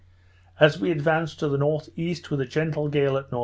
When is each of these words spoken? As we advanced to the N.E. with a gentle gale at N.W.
As 0.59 0.79
we 0.79 0.89
advanced 0.89 1.37
to 1.41 1.47
the 1.47 1.59
N.E. 1.63 2.15
with 2.31 2.41
a 2.41 2.45
gentle 2.45 2.87
gale 2.89 3.17
at 3.17 3.25
N.W. 3.25 3.39